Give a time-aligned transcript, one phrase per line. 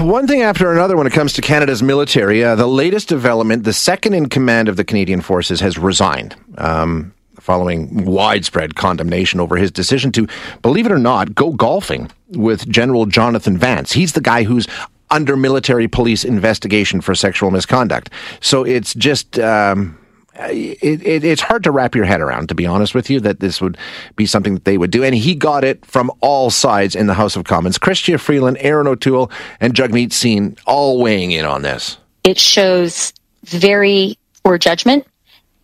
[0.00, 2.44] one thing after another when it comes to Canada's military.
[2.44, 6.34] Uh, the latest development the second in command of the Canadian Forces has resigned.
[6.56, 10.28] Um, following widespread condemnation over his decision to,
[10.60, 13.92] believe it or not, go golfing with General Jonathan Vance.
[13.92, 14.66] He's the guy who's
[15.10, 18.10] under military police investigation for sexual misconduct.
[18.40, 19.38] So it's just.
[19.38, 19.98] Um,
[20.38, 23.40] it, it, it's hard to wrap your head around, to be honest with you, that
[23.40, 23.76] this would
[24.16, 25.02] be something that they would do.
[25.02, 27.78] And he got it from all sides in the House of Commons.
[27.78, 29.30] Chrystia Freeland, Erin O'Toole,
[29.60, 31.98] and Jagmeet Singh all weighing in on this.
[32.24, 33.12] It shows
[33.44, 35.06] very poor judgment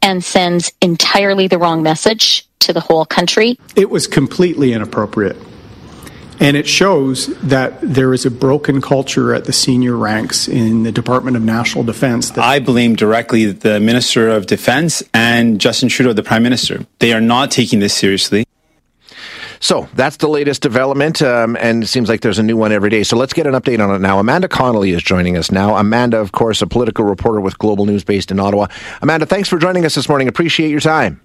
[0.03, 3.59] and sends entirely the wrong message to the whole country.
[3.77, 5.37] It was completely inappropriate.
[6.41, 10.93] And it shows that there is a broken culture at the senior ranks in the
[10.93, 12.31] Department of National Defense.
[12.31, 16.87] That- I blame directly the Minister of Defense and Justin Trudeau, the Prime Minister.
[16.99, 18.45] They are not taking this seriously.
[19.61, 22.91] So that's the latest development, um, and it seems like there's a new one every
[22.91, 23.03] day.
[23.03, 24.19] So let's get an update on it now.
[24.19, 25.77] Amanda Connolly is joining us now.
[25.77, 28.67] Amanda, of course, a political reporter with Global News based in Ottawa.
[29.01, 30.29] Amanda, thanks for joining us this morning.
[30.29, 31.19] Appreciate your time.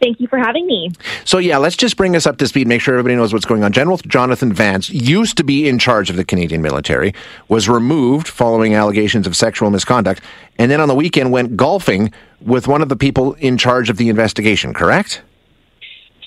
[0.00, 0.90] Thank you for having me.
[1.24, 3.64] So, yeah, let's just bring us up to speed, make sure everybody knows what's going
[3.64, 3.72] on.
[3.72, 7.14] General Jonathan Vance used to be in charge of the Canadian military,
[7.48, 10.20] was removed following allegations of sexual misconduct,
[10.58, 13.96] and then on the weekend went golfing with one of the people in charge of
[13.96, 15.22] the investigation, correct?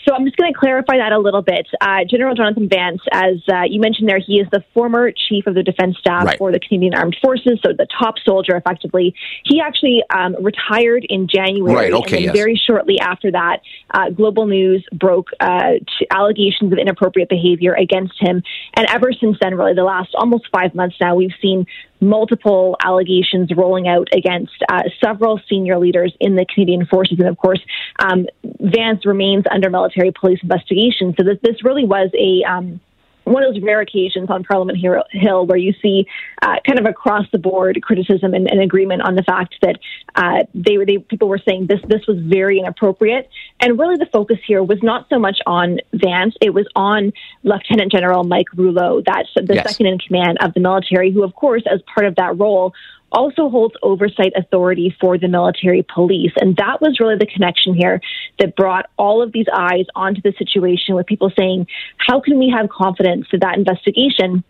[0.10, 1.68] So I'm just going to clarify that a little bit.
[1.80, 5.54] Uh, General Jonathan Vance, as uh, you mentioned there, he is the former chief of
[5.54, 6.38] the defense staff Right.
[6.40, 9.14] for the Canadian Armed Forces, so the top soldier, effectively.
[9.44, 12.36] He actually um, retired in January, Right, okay, and yes.
[12.36, 15.74] very shortly after that, uh, Global News broke uh,
[16.10, 18.42] allegations of inappropriate behavior against him.
[18.76, 21.68] And ever since then, really, the last almost five months now, we've seen
[22.02, 27.20] multiple allegations rolling out against uh, several senior leaders in the Canadian Forces.
[27.20, 27.60] And of course,
[28.00, 28.28] um,
[28.60, 31.14] Vance remains under military police investigation.
[31.18, 32.50] So this, this really was a.
[32.50, 32.80] Um,
[33.26, 34.80] one of those rare occasions on Parliament
[35.12, 36.08] Hill where you see
[36.42, 39.78] uh, kind of across the board criticism and, and agreement on the fact that
[40.20, 43.30] uh, they were they people were saying this this was very inappropriate
[43.62, 47.14] and really the focus here was not so much on Vance it was on
[47.44, 49.72] Lieutenant General Mike Rouleau that's the Yes.
[49.72, 52.74] second in command of the military who of course as part of that role
[53.12, 56.32] also holds oversight authority for the military police.
[56.40, 58.02] And that was really the connection here
[58.38, 61.66] that brought all of these eyes onto the situation with people saying,
[61.98, 64.44] how can we have confidence that that investigation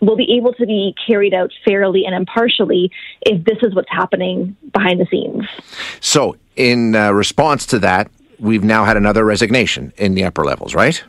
[0.00, 2.90] will be able to be carried out fairly and impartially
[3.22, 5.44] if this is what's happening behind the scenes?
[6.00, 10.74] So, in uh, response to that, we've now had another resignation in the upper levels,
[10.74, 11.02] right?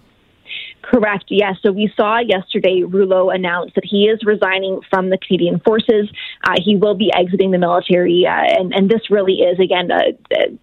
[0.82, 1.26] Correct.
[1.28, 1.58] Yes.
[1.62, 6.10] So we saw yesterday Rouleau announce that he is resigning from the Canadian Forces.
[6.46, 10.18] Uh, he will be exiting the military, uh, and and this really is again a,
[10.34, 10.58] a,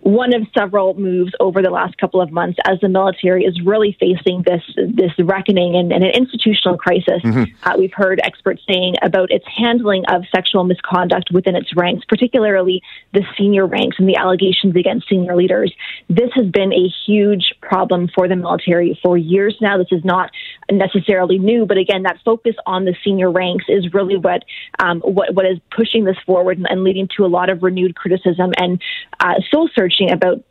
[0.00, 3.96] one of several moves over the last couple of months as the military is really
[4.00, 7.22] facing this this reckoning and, and an institutional crisis.
[7.62, 12.82] Uh, we've heard experts saying about its handling of sexual misconduct within its ranks, particularly
[13.12, 15.72] the senior ranks and the allegations against senior leaders.
[16.08, 19.78] This has been a huge problem for the military for years now.
[19.78, 20.30] This is not
[20.78, 24.44] necessarily new, but again, that focus on the senior ranks is really what
[24.78, 27.94] um, what, what is pushing this forward and, and leading to a lot of renewed
[27.94, 28.80] criticism and
[29.20, 30.42] uh, soul searching about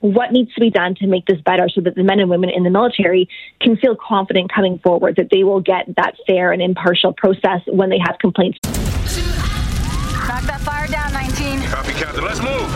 [0.00, 2.50] what needs to be done to make this better so that the men and women
[2.50, 3.28] in the military
[3.60, 7.88] can feel confident coming forward that they will get that fair and impartial process when
[7.88, 8.58] they have complaints.
[10.36, 11.62] Knock that fire down, 19.
[11.70, 12.24] Copy, Captain.
[12.24, 12.75] Let's move.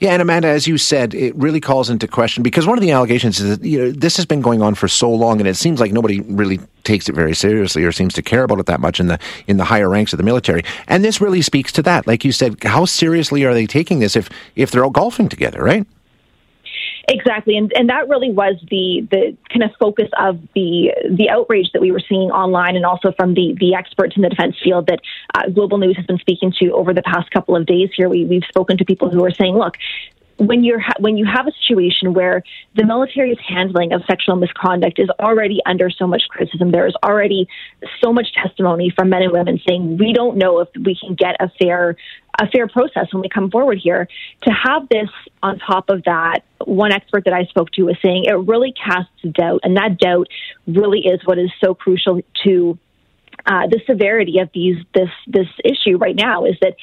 [0.00, 2.92] Yeah, and Amanda, as you said, it really calls into question because one of the
[2.92, 5.56] allegations is that you know this has been going on for so long, and it
[5.56, 8.80] seems like nobody really takes it very seriously or seems to care about it that
[8.80, 10.64] much in the in the higher ranks of the military.
[10.86, 12.06] And this really speaks to that.
[12.06, 15.62] Like you said, how seriously are they taking this if if they're all golfing together,
[15.62, 15.84] right?
[17.10, 21.72] Exactly, and and that really was the the kind of focus of the the outrage
[21.72, 24.88] that we were seeing online, and also from the the experts in the defense field
[24.88, 25.00] that
[25.34, 27.88] uh, Global News has been speaking to over the past couple of days.
[27.96, 29.76] Here, we we've spoken to people who are saying, look.
[30.40, 32.44] When you're ha- when you have a situation where
[32.76, 37.48] the military's handling of sexual misconduct is already under so much criticism, there is already
[38.00, 41.34] so much testimony from men and women saying we don't know if we can get
[41.40, 41.96] a fair
[42.38, 44.08] a fair process when we come forward here.
[44.42, 45.08] To have this
[45.42, 49.10] on top of that, one expert that I spoke to was saying it really casts
[49.32, 50.28] doubt, and that doubt
[50.66, 52.78] really is what is so crucial to
[53.46, 56.44] uh, the severity of these this this issue right now.
[56.44, 56.76] Is that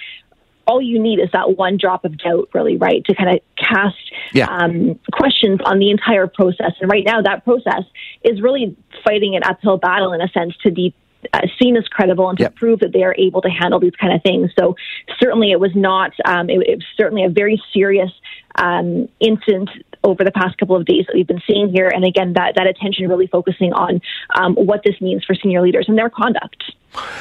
[0.67, 3.95] all you need is that one drop of doubt, really, right, to kind of cast
[4.33, 4.47] Yeah.
[4.47, 6.73] um, questions on the entire process.
[6.81, 7.83] And right now, that process
[8.23, 10.95] is really fighting an uphill battle in a sense to be
[11.33, 12.55] uh, seen as credible and to Yep.
[12.55, 14.51] prove that they are able to handle these kind of things.
[14.57, 14.75] So
[15.19, 16.11] certainly, it was not.
[16.25, 18.11] Um, it, it was certainly a very serious
[18.55, 19.69] um, incident
[20.03, 21.87] over the past couple of days that we've been seeing here.
[21.87, 24.01] And again, that that attention really focusing on
[24.35, 26.63] um, what this means for senior leaders and their conduct.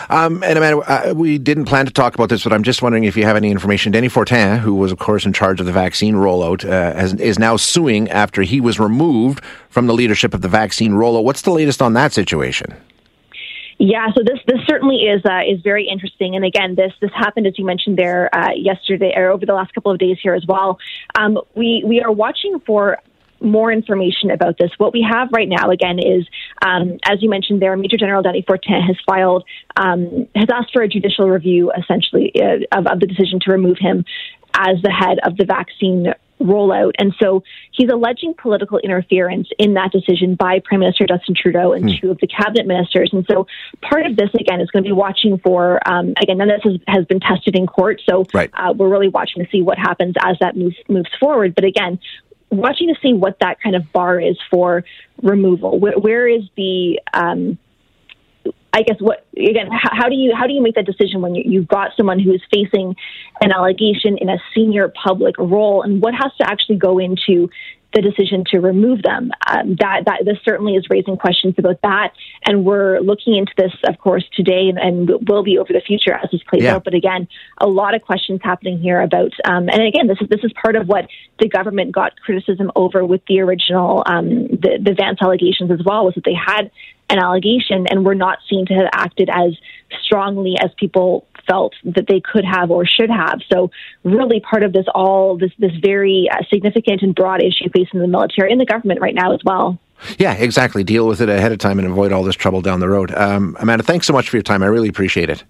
[0.08, 0.78] Um, and Amanda,
[1.10, 3.34] uh, we didn't plan to talk about this, but I'm just wondering if you have
[3.36, 3.90] any information.
[3.90, 7.40] Denny Fortin, who was, of course, in charge of the vaccine rollout, uh, has, is
[7.40, 11.24] now suing after he was removed from the leadership of the vaccine rollout.
[11.24, 12.76] What's the latest on that situation?
[13.79, 17.47] Yeah, so this this certainly is uh, is very interesting, and again, this this happened
[17.47, 20.44] as you mentioned there uh, yesterday or over the last couple of days here as
[20.47, 20.79] well.
[21.19, 22.99] Um, we we are watching for
[23.41, 24.71] more information about this.
[24.79, 26.26] What we have right now, again, is
[26.65, 29.44] um, as you mentioned there, Major General Dany Fortin has filed
[29.76, 33.76] um, has asked for a judicial review, essentially, uh, of, of the decision to remove
[33.79, 34.05] him
[34.55, 36.92] as the head of the vaccine rollout.
[36.98, 41.88] And so he's alleging political interference in that decision by Prime Minister Justin Trudeau and
[42.00, 43.10] two of the cabinet ministers.
[43.12, 43.46] And so
[43.81, 46.72] part of this, again, is going to be watching for, um, again, none of this
[46.72, 48.00] has, has been tested in court.
[48.08, 48.50] So Right.
[48.54, 51.54] uh, we're really watching to see what happens as that moves, moves forward.
[51.54, 51.98] But again,
[52.50, 54.84] watching to see what that kind of bar is for
[55.22, 55.78] removal.
[55.78, 57.58] Where, where is the, um,
[58.75, 59.69] I guess what again?
[59.71, 62.19] How, how do you how do you make that decision when you, you've got someone
[62.19, 62.97] who is facing
[63.41, 67.49] an allegation in a senior public role, and what has to actually go into
[67.94, 69.31] the decision to remove them?
[69.46, 72.12] Um, that that this certainly is raising questions about that,
[72.44, 76.12] and we're looking into this, of course, today, and, and will be over the future
[76.12, 76.75] as this plays Yeah.
[76.75, 76.85] out.
[76.85, 80.44] But again, a lot of questions happening here about, um, and again, this is this
[80.44, 81.06] is part of what
[81.41, 86.05] the government got criticism over with the original um, the the Vance allegations as well,
[86.05, 86.70] was that they had
[87.11, 89.52] an allegation and were not seen to have acted as
[90.02, 93.41] strongly as people felt that they could have or should have.
[93.52, 93.70] So,
[94.02, 98.08] really, part of this all this this very uh, significant and broad issue facing the
[98.08, 99.79] military and the government right now as well.
[100.19, 100.85] Yeah, exactly.
[100.85, 103.14] Deal with it ahead of time and avoid all this trouble down the road.
[103.14, 104.62] Um, Amanda, thanks so much for your time.
[104.62, 105.44] I really appreciate it.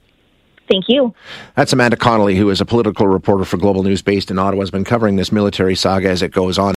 [0.69, 1.15] Thank you.
[1.57, 4.71] That's Amanda Connolly, who is a political reporter for Global News based in Ottawa, has
[4.71, 6.73] been covering this military saga as it goes on.